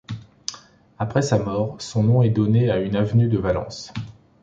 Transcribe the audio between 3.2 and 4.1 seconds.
de Valence.